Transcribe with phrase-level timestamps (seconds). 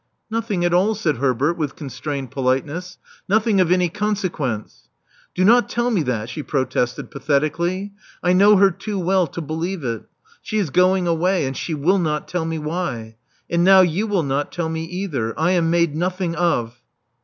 [0.15, 2.97] '* Nothing at all," said Herbert, with constrained politeness.
[3.29, 4.89] Nothing of any consequence.
[5.35, 7.93] Do not tell me that," she protested, pathetically.
[8.23, 10.01] *'I know her too well to believe it.
[10.41, 13.17] She is going away; and she will not tell me why.
[13.47, 15.39] And now you will not tell me either.
[15.39, 16.81] I am made nothing of.